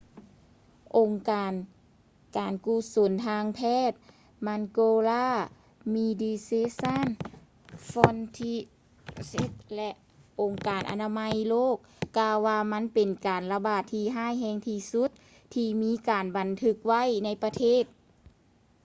[0.97, 1.53] ອົງການ
[2.37, 3.91] ການກຸສົນທາງການແພດ
[4.45, 5.25] mangola
[5.93, 7.11] medecines sans
[7.89, 9.33] frontieres
[9.75, 9.91] ແລະ
[10.41, 11.19] ອົງການອະນາໄມ
[11.49, 11.75] ໂລກ
[12.17, 15.09] ກ່າວວ່າມັນເປັນການລະບາດທີ່ຮ້າຍແຮງທີ່ສຸດ
[15.53, 17.83] ທີ່ມີການບັນທຶກໄວ້ໃນປະເທດ